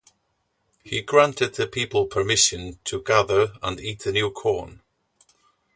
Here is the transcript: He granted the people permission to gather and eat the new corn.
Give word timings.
He 0.83 1.03
granted 1.03 1.53
the 1.53 1.67
people 1.67 2.07
permission 2.07 2.79
to 2.85 3.03
gather 3.03 3.53
and 3.61 3.79
eat 3.79 3.99
the 3.99 4.11
new 4.11 4.31
corn. 4.31 4.81